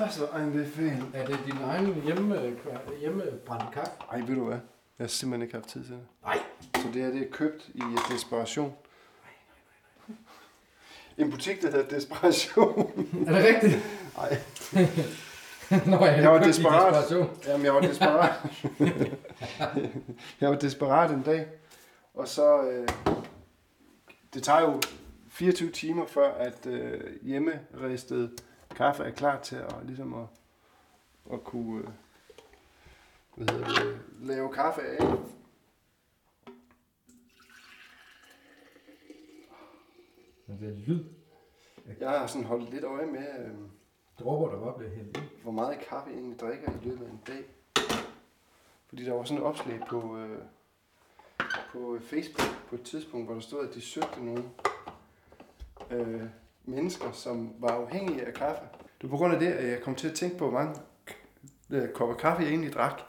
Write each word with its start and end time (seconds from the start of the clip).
Das 0.00 0.18
war 0.20 0.32
ein 0.34 0.52
Befehl. 0.52 1.02
Er 1.12 1.26
det 1.26 1.38
din 1.46 1.56
egen 1.64 2.02
hjemme, 2.02 2.56
hjemmebrændte 3.00 3.66
kaffe? 3.72 3.92
Ej, 4.12 4.20
ved 4.20 4.34
du 4.34 4.44
hvad? 4.44 4.58
Jeg 4.98 5.04
har 5.04 5.08
simpelthen 5.08 5.42
ikke 5.42 5.54
haft 5.54 5.68
tid 5.68 5.84
til 5.84 5.92
det. 5.92 6.02
Nej. 6.24 6.38
Så 6.76 6.82
det 6.94 7.02
her, 7.02 7.10
det 7.10 7.22
er 7.22 7.30
købt 7.32 7.68
i 7.74 7.82
desperation. 8.12 8.74
En 11.18 11.30
butik, 11.30 11.62
der 11.62 11.70
hedder 11.70 11.88
Desperation. 11.88 12.90
Er 13.26 13.32
det 13.32 13.44
rigtigt? 13.44 13.78
Nej, 14.16 14.38
Nå, 15.98 16.06
jeg, 16.06 16.18
Jeg 16.22 16.30
var 16.30 16.42
desperat. 16.42 16.94
desperation. 16.94 17.28
jamen 17.46 17.64
jeg 17.64 17.74
var 17.74 17.80
desperat. 17.80 18.32
jeg 20.40 20.50
var 20.50 20.56
desperat 20.56 21.10
en 21.10 21.22
dag. 21.22 21.46
Og 22.14 22.28
så, 22.28 22.62
øh, 22.62 22.88
det 24.34 24.42
tager 24.42 24.60
jo 24.60 24.80
24 25.28 25.70
timer 25.70 26.06
før, 26.06 26.32
at 26.34 26.66
øh, 26.66 27.00
hjemmeristet 27.22 28.30
kaffe 28.80 29.04
er 29.04 29.10
klar 29.10 29.40
til 29.40 29.56
at, 29.56 29.74
ligesom 29.82 30.14
at, 30.14 30.26
at 31.32 31.44
kunne 31.44 31.82
øh, 31.82 31.88
hvad 33.34 33.54
hedder 33.54 33.82
det, 33.82 34.00
lave 34.20 34.52
kaffe 34.52 34.82
af. 34.82 35.06
Men 40.46 40.58
det 40.60 40.68
er 40.68 40.76
lyd. 40.86 41.04
Jeg 42.00 42.10
har 42.10 42.26
sådan 42.26 42.46
holdt 42.46 42.70
lidt 42.70 42.84
øje 42.84 43.06
med, 43.06 43.46
øh, 43.46 43.54
Dråber, 44.20 44.50
der 44.54 44.60
bare 44.60 44.78
bliver 44.78 44.94
hældt 44.94 45.42
hvor 45.42 45.52
meget 45.52 45.78
kaffe 45.78 46.10
jeg 46.10 46.18
egentlig 46.18 46.40
drikker 46.40 46.72
i 46.72 46.84
løbet 46.84 47.06
af 47.06 47.10
en 47.10 47.20
dag. 47.26 47.44
Fordi 48.88 49.04
der 49.04 49.12
var 49.12 49.24
sådan 49.24 49.38
et 49.38 49.46
opslag 49.46 49.80
på, 49.88 50.16
øh, 50.18 50.42
på 51.72 51.98
Facebook 52.02 52.68
på 52.68 52.74
et 52.74 52.82
tidspunkt, 52.82 53.26
hvor 53.26 53.34
der 53.34 53.40
stod, 53.40 53.68
at 53.68 53.74
de 53.74 53.80
søgte 53.80 54.24
nogle 54.24 54.44
øh, 55.90 56.28
mennesker, 56.64 57.12
som 57.12 57.54
var 57.58 57.68
afhængige 57.68 58.26
af 58.26 58.34
kaffe. 58.34 58.62
Det 58.80 59.02
var 59.02 59.08
på 59.08 59.16
grund 59.16 59.34
af 59.34 59.40
det, 59.40 59.46
at 59.46 59.70
jeg 59.70 59.80
kom 59.80 59.94
til 59.94 60.08
at 60.08 60.14
tænke 60.14 60.38
på, 60.38 60.48
hvor 60.48 60.58
mange 60.58 60.80
øh, 61.70 61.88
kopper 61.88 62.16
kaffe 62.16 62.42
jeg 62.42 62.50
egentlig 62.50 62.72
drak. 62.72 63.00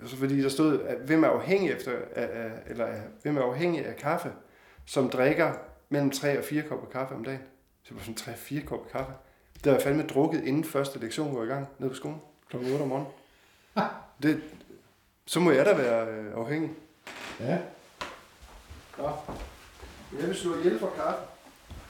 Altså 0.00 0.16
fordi 0.16 0.42
der 0.42 0.48
stod, 0.48 0.80
at 0.80 0.98
hvem 0.98 1.24
er 1.24 1.28
afhængig 1.28 1.70
efter, 1.70 1.92
af, 2.14 2.28
af, 2.42 2.50
eller 2.66 2.86
af, 2.86 3.00
hvem 3.22 3.36
er 3.36 3.42
afhængig 3.42 3.86
af 3.86 3.96
kaffe, 3.96 4.32
som 4.86 5.10
drikker 5.10 5.52
mellem 5.88 6.10
3 6.10 6.38
og 6.38 6.44
4 6.44 6.62
kopper 6.62 6.88
kaffe 6.88 7.14
om 7.14 7.24
dagen. 7.24 7.42
Så 7.82 7.94
det 7.94 7.96
var 7.96 8.14
sådan 8.14 8.34
3-4 8.34 8.64
kopper 8.64 8.90
kaffe. 8.90 9.12
Det 9.54 9.66
har 9.66 9.72
jeg 9.72 9.82
fandme 9.82 10.02
drukket 10.02 10.44
inden 10.44 10.64
første 10.64 10.98
lektion 10.98 11.34
går 11.34 11.44
i 11.44 11.46
gang 11.46 11.68
nede 11.78 11.90
på 11.90 11.96
skolen 11.96 12.20
kl. 12.50 12.56
8 12.56 12.82
om 12.82 12.88
morgenen. 12.88 13.12
Det, 14.22 14.42
så 15.26 15.40
må 15.40 15.50
jeg 15.50 15.66
da 15.66 15.74
være 15.74 16.08
øh, 16.08 16.34
afhængig. 16.34 16.70
Ja. 17.40 17.58
Nå. 18.98 19.08
Jeg 20.20 20.28
vil 20.28 20.36
slå 20.36 20.58
ihjel 20.58 20.78
for 20.78 20.92
kaffe. 20.96 21.20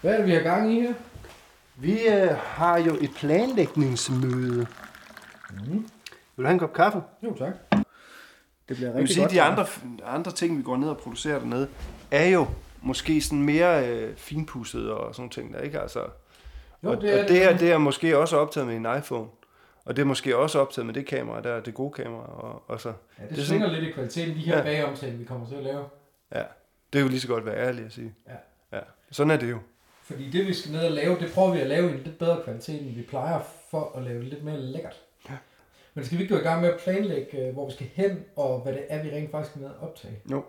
Hvad 0.01 0.13
er 0.13 0.17
det, 0.17 0.27
vi 0.27 0.33
har 0.33 0.41
gang 0.41 0.73
i 0.75 0.81
her? 0.81 0.95
Vi 1.77 2.09
øh, 2.09 2.29
har 2.37 2.79
jo 2.79 2.95
et 3.01 3.11
planlægningsmøde. 3.17 4.67
Mm. 5.51 5.89
Vil 6.37 6.43
du 6.43 6.43
have 6.43 6.53
en 6.53 6.59
kop 6.59 6.73
kaffe? 6.73 7.03
Jo, 7.23 7.37
tak. 7.39 7.53
Det 8.69 8.77
bliver 8.77 8.91
Jeg 8.91 8.99
vil 8.99 9.09
sige, 9.09 9.29
de 9.29 9.43
andre, 9.43 9.67
andre 10.05 10.33
ting, 10.33 10.59
vi 10.59 10.63
går 10.63 10.77
ned 10.77 10.89
og 10.89 10.99
producerer 10.99 11.39
dernede, 11.39 11.69
er 12.11 12.29
jo 12.29 12.47
måske 12.83 13.21
sådan 13.21 13.43
mere 13.43 13.89
øh, 13.89 14.17
finpudset 14.17 14.91
og 14.91 15.15
sådan 15.15 15.21
nogle 15.23 15.31
ting 15.31 15.55
der, 15.55 15.61
ikke? 15.61 15.81
Altså, 15.81 16.05
Jo, 16.85 16.91
og, 16.91 17.01
det 17.01 17.19
er 17.19 17.23
og 17.23 17.29
det, 17.29 17.45
er, 17.45 17.57
det 17.57 17.73
er 17.73 17.79
måske 17.79 18.19
også 18.19 18.37
optaget 18.37 18.67
med 18.67 18.77
en 18.77 18.87
iPhone. 18.99 19.29
Og 19.85 19.97
det 19.97 20.03
er 20.03 20.07
måske 20.07 20.37
også 20.37 20.59
optaget 20.59 20.87
med 20.87 20.95
det 20.95 21.07
kamera 21.07 21.41
der, 21.43 21.61
det 21.61 21.75
gode 21.75 21.93
kamera. 21.93 22.23
Og, 22.23 22.63
og 22.69 22.81
så. 22.81 22.89
Ja, 22.89 23.23
det, 23.23 23.31
det 23.31 23.39
er 23.39 23.43
svinger 23.45 23.67
lidt 23.73 23.85
i 23.85 23.91
kvaliteten, 23.93 24.35
de 24.35 24.41
her 24.41 24.57
Ja. 24.57 24.63
bagomtaler, 24.63 25.17
vi 25.17 25.25
kommer 25.25 25.49
til 25.49 25.55
at 25.55 25.63
lave. 25.63 25.85
Ja, 26.35 26.43
det 26.93 26.99
er 26.99 27.03
jo 27.03 27.09
lige 27.09 27.21
så 27.21 27.29
godt 27.29 27.47
være 27.47 27.57
ærlig 27.57 27.85
at 27.85 27.93
sige. 27.93 28.15
Ja. 28.29 28.33
ja. 28.79 28.83
Sådan 29.11 29.31
er 29.31 29.37
det 29.37 29.51
jo. 29.51 29.59
Fordi 30.09 30.31
det, 30.31 30.47
vi 30.47 30.55
skal 30.55 30.73
ned 30.73 30.81
og 30.81 30.91
lave, 30.91 31.19
det 31.21 31.33
prøver 31.33 31.53
vi 31.53 31.61
at 31.61 31.67
lave 31.67 31.91
i 31.91 31.95
en 31.95 32.01
lidt 32.05 32.19
bedre 32.19 32.41
kvalitet, 32.45 32.83
end 32.83 32.95
vi 32.95 33.03
plejer, 33.03 33.41
for 33.71 33.93
at 33.97 34.03
lave 34.03 34.19
det 34.19 34.29
lidt 34.29 34.45
mere 34.45 34.61
lækkert. 34.61 34.97
Ja. 35.29 35.35
Men 35.95 36.05
skal 36.05 36.19
vi 36.19 36.23
ikke 36.23 36.35
gå 36.35 36.41
i 36.41 36.45
gang 36.45 36.61
med 36.61 36.69
at 36.69 36.81
planlægge, 36.81 37.39
øh, 37.39 37.53
hvor 37.53 37.67
vi 37.67 37.73
skal 37.73 37.87
hen, 37.95 38.25
og 38.37 38.61
hvad 38.61 38.73
det 38.73 38.85
er, 38.89 39.03
vi 39.03 39.11
rent 39.11 39.31
faktisk 39.31 39.51
skal 39.51 39.63
ned 39.63 39.71
og 39.71 39.89
optage? 39.89 40.19
Jo. 40.31 40.45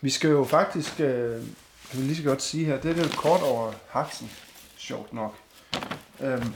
Vi 0.00 0.10
skal 0.10 0.30
jo 0.30 0.44
faktisk, 0.44 1.00
øh, 1.00 1.42
kan 1.90 2.00
vi 2.00 2.04
lige 2.04 2.16
så 2.16 2.22
godt 2.24 2.42
sige 2.42 2.64
her, 2.64 2.80
det 2.80 2.98
er 2.98 3.02
jo 3.02 3.08
kort 3.16 3.42
over 3.42 3.72
Haksen, 3.88 4.30
sjovt 4.76 5.12
nok. 5.12 5.34
Øhm, 6.20 6.54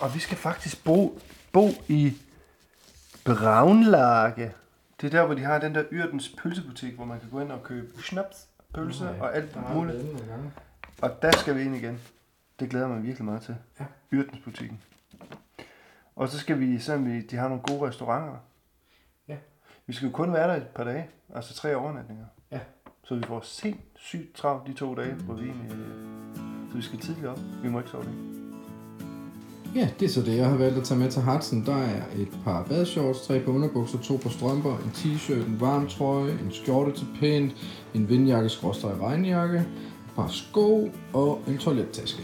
og 0.00 0.14
vi 0.14 0.18
skal 0.18 0.36
faktisk 0.36 0.84
bo, 0.84 1.18
bo 1.52 1.68
i 1.88 2.12
Braunlage. 3.24 4.52
Det 5.00 5.06
er 5.06 5.10
der, 5.10 5.26
hvor 5.26 5.34
de 5.34 5.42
har 5.42 5.58
den 5.58 5.74
der 5.74 5.84
Yrtens 5.92 6.34
pølsebutik, 6.42 6.94
hvor 6.94 7.04
man 7.04 7.20
kan 7.20 7.28
gå 7.30 7.40
ind 7.40 7.52
og 7.52 7.62
købe 7.62 8.02
snaps, 8.02 8.46
pølse 8.74 9.04
Nej, 9.04 9.20
og 9.20 9.36
alt 9.36 9.74
muligt. 9.74 10.04
Og 11.02 11.10
der 11.22 11.36
skal 11.36 11.56
vi 11.56 11.62
ind 11.62 11.76
igen. 11.76 11.98
Det 12.60 12.70
glæder 12.70 12.86
jeg 12.86 12.94
mig 12.94 13.04
virkelig 13.06 13.24
meget 13.24 13.42
til. 13.42 13.56
Ja. 13.80 13.84
Yrtens 14.12 14.40
butikken. 14.44 14.80
Og 16.16 16.28
så 16.28 16.38
skal 16.38 16.60
vi, 16.60 16.78
selvom 16.78 17.06
vi, 17.06 17.20
de 17.20 17.36
har 17.36 17.48
nogle 17.48 17.62
gode 17.62 17.88
restauranter. 17.88 18.36
Ja. 19.28 19.36
Vi 19.86 19.92
skal 19.92 20.06
jo 20.06 20.12
kun 20.12 20.32
være 20.32 20.48
der 20.48 20.56
et 20.56 20.66
par 20.74 20.84
dage. 20.84 21.06
Altså 21.34 21.54
tre 21.54 21.76
overnatninger. 21.76 22.24
Ja. 22.50 22.60
Så 23.04 23.14
vi 23.14 23.22
får 23.22 23.40
sindssygt 23.40 24.34
travlt 24.34 24.66
de 24.66 24.72
to 24.72 24.94
dage, 24.94 25.14
hvor 25.14 25.34
vi 25.34 25.44
egentlig... 25.44 25.76
øh, 25.76 26.70
Så 26.70 26.76
vi 26.76 26.82
skal 26.82 26.98
tidligt 26.98 27.26
op. 27.26 27.38
Vi 27.62 27.68
må 27.68 27.78
ikke 27.78 27.90
sove 27.90 28.04
det. 28.04 28.14
Ja, 29.74 29.88
det 30.00 30.06
er 30.06 30.10
så 30.10 30.22
det, 30.22 30.36
jeg 30.36 30.48
har 30.48 30.56
valgt 30.56 30.78
at 30.78 30.84
tage 30.84 31.00
med 31.00 31.10
til 31.10 31.22
Hudson. 31.22 31.66
Der 31.66 31.76
er 31.76 32.02
et 32.16 32.28
par 32.44 32.64
badshorts, 32.64 33.26
tre 33.26 33.40
par 33.44 33.52
underbukser, 33.52 33.98
to 33.98 34.16
par 34.22 34.30
strømper, 34.30 34.78
en 34.78 34.90
t-shirt, 34.90 35.46
en 35.46 35.60
varm 35.60 35.88
trøje, 35.88 36.32
en 36.32 36.52
skjorte 36.52 36.92
til 36.92 37.06
pænt, 37.20 37.52
en 37.94 38.08
vindjakke, 38.08 38.48
skråstrej 38.48 38.92
regnjakke, 38.92 39.66
par 40.16 40.28
sko 40.28 40.90
og 41.12 41.42
en 41.48 41.58
toilettaske. 41.58 42.22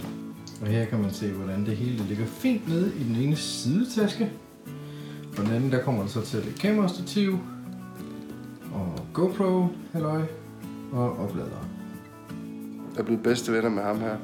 Og 0.60 0.66
her 0.66 0.84
kan 0.84 1.00
man 1.00 1.10
se, 1.10 1.32
hvordan 1.32 1.66
det 1.66 1.76
hele 1.76 2.04
ligger 2.08 2.26
fint 2.26 2.68
nede 2.68 2.92
i 3.00 3.04
den 3.04 3.16
ene 3.16 3.36
sidetaske. 3.36 4.32
På 5.36 5.42
den 5.42 5.50
anden, 5.52 5.72
der 5.72 5.82
kommer 5.82 6.02
der 6.02 6.08
så 6.08 6.20
til 6.20 6.38
et 6.38 6.58
kamerastativ, 6.60 7.38
og 8.74 8.98
GoPro, 9.12 9.66
halløj, 9.92 10.22
og 10.92 11.18
oplader. 11.18 11.68
Jeg 12.94 13.00
er 13.00 13.04
blevet 13.04 13.22
bedste 13.22 13.52
venner 13.52 13.70
med 13.70 13.82
ham 13.82 14.00
her. 14.00 14.16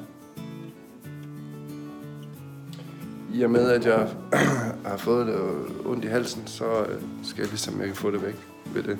I 3.34 3.42
og 3.42 3.50
med, 3.50 3.70
at 3.70 3.86
jeg 3.86 4.08
har 4.86 4.96
fået 4.96 5.26
det 5.26 5.36
ondt 5.84 6.04
i 6.04 6.08
halsen, 6.08 6.46
så 6.46 6.64
øh, 6.64 7.02
skal 7.22 7.42
jeg 7.42 7.48
ligesom, 7.48 7.78
jeg 7.78 7.86
kan 7.86 7.96
få 7.96 8.10
det 8.10 8.22
væk 8.22 8.36
ved 8.74 8.82
det. 8.82 8.98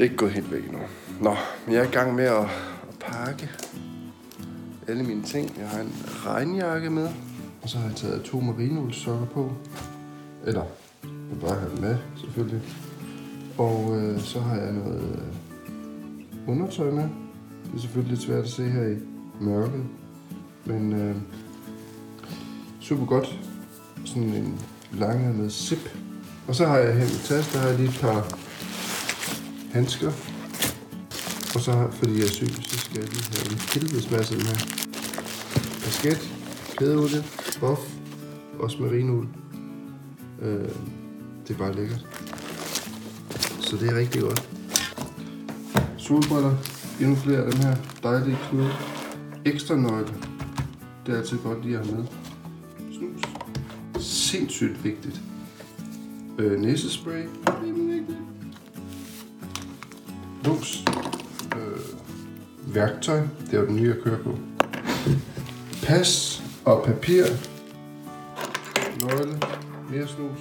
Det 0.00 0.06
er 0.06 0.10
ikke 0.10 0.16
gået 0.16 0.32
helt 0.32 0.52
væk 0.52 0.64
endnu. 0.64 0.78
Nå, 1.20 1.36
men 1.66 1.74
jeg 1.74 1.84
er 1.84 1.88
i 1.88 1.92
gang 1.92 2.14
med 2.14 2.24
at, 2.24 2.42
at 2.88 2.98
pakke 3.00 3.50
alle 4.88 5.02
mine 5.02 5.22
ting. 5.22 5.54
Jeg 5.58 5.68
har 5.68 5.80
en 5.80 5.92
regnjakke 6.26 6.90
med, 6.90 7.08
og 7.62 7.68
så 7.68 7.78
har 7.78 7.86
jeg 7.86 7.96
taget 7.96 8.22
to 8.22 8.40
merinoulsokker 8.40 9.26
på. 9.26 9.52
Eller, 10.46 10.64
jeg 11.02 11.40
bare 11.40 11.58
have 11.58 11.70
dem 11.70 11.80
med, 11.80 11.96
selvfølgelig. 12.16 12.62
Og 13.58 13.96
øh, 13.96 14.20
så 14.20 14.40
har 14.40 14.56
jeg 14.56 14.72
noget 14.72 15.02
øh, 15.02 16.48
undertøj 16.48 16.90
med. 16.90 17.08
Det 17.64 17.74
er 17.76 17.80
selvfølgelig 17.80 18.12
lidt 18.12 18.26
svært 18.26 18.44
at 18.44 18.50
se 18.50 18.62
her 18.62 18.86
i 18.86 18.96
mørket. 19.40 19.84
Men 20.64 20.92
øh, 20.92 21.16
super 22.80 23.06
godt. 23.06 23.38
Sådan 24.04 24.22
en 24.22 24.60
lang 24.92 25.38
med 25.38 25.50
zip. 25.50 25.96
Og 26.48 26.54
så 26.54 26.66
har 26.66 26.76
jeg 26.76 26.94
her 26.94 27.04
i 27.04 27.08
min 27.08 27.20
taske, 27.24 27.52
der 27.52 27.58
har 27.58 27.68
jeg 27.68 27.78
lige 27.78 27.88
et 27.88 27.98
par 28.00 28.38
handsker. 29.72 30.12
Og 31.54 31.60
så, 31.60 31.88
fordi 31.92 32.12
jeg 32.18 32.24
er 32.24 32.28
syg, 32.28 32.48
så 32.48 32.78
skal 32.78 33.00
jeg 33.00 33.08
lige 33.08 33.24
have 33.32 33.52
en 33.52 33.58
helvedes 33.74 34.10
masse 34.10 34.34
den 34.34 34.46
her. 34.46 34.56
Kasket, 35.84 36.30
kædeolie, 36.78 37.24
buff, 37.60 37.80
også 38.58 38.82
merinoul. 38.82 39.26
Øh, 40.42 40.68
det 41.48 41.54
er 41.54 41.58
bare 41.58 41.74
lækkert. 41.76 42.06
Så 43.60 43.76
det 43.76 43.88
er 43.88 43.96
rigtig 43.98 44.20
godt. 44.22 44.48
Solbriller, 45.98 46.56
endnu 47.00 47.16
flere 47.16 47.38
af 47.38 47.52
dem 47.52 47.60
her. 47.60 47.76
Dejlige 48.02 48.38
knude. 48.50 48.70
Ekstra 49.44 49.76
nøgle, 49.76 50.14
Det 51.06 51.14
er 51.14 51.18
altid 51.18 51.38
godt 51.38 51.64
lige 51.64 51.78
at 51.78 51.86
have 51.86 51.96
med. 51.98 52.06
Snus. 52.98 53.20
Sindssygt 54.06 54.84
vigtigt. 54.84 55.20
Øh, 56.38 56.60
næsespray. 56.60 57.24
Rimelig 57.64 57.96
vigtigt 57.98 58.18
lås, 60.44 60.84
Øh, 61.56 62.74
værktøj. 62.74 63.20
Det 63.20 63.54
er 63.54 63.60
jo 63.60 63.66
den 63.66 63.76
nye, 63.76 63.88
jeg 63.88 63.96
kører 64.04 64.22
på. 64.22 64.38
Pas 65.82 66.42
og 66.64 66.84
papir. 66.84 67.24
Nøgle. 69.02 69.40
Mere 69.90 70.08
snus. 70.08 70.38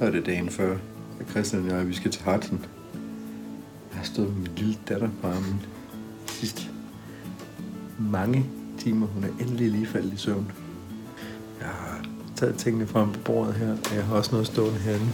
Og 0.00 0.12
det 0.12 0.20
er 0.20 0.24
dagen 0.24 0.50
før, 0.50 0.76
at 1.20 1.26
Christian 1.30 1.62
og 1.70 1.76
jeg, 1.76 1.88
vi 1.88 1.94
skal 1.94 2.10
til 2.10 2.22
Harten. 2.22 2.66
Jeg 3.90 3.98
har 3.98 4.04
stået 4.04 4.28
med 4.28 4.36
min 4.36 4.50
lille 4.56 4.76
datter 4.88 5.08
på 5.22 5.26
armen 5.28 5.62
sidst 6.26 6.70
mange 7.98 8.46
timer. 8.78 9.06
Hun 9.06 9.24
er 9.24 9.28
endelig 9.40 9.70
lige 9.70 9.86
faldet 9.86 10.12
i 10.12 10.16
søvn. 10.16 10.52
Jeg 11.60 11.68
har 11.68 12.04
taget 12.36 12.56
tingene 12.56 12.86
frem 12.86 13.12
på 13.12 13.18
bordet 13.24 13.54
her, 13.54 13.72
og 13.72 13.96
jeg 13.96 14.04
har 14.04 14.16
også 14.16 14.32
noget 14.32 14.46
stående 14.46 14.78
herinde. 14.78 15.12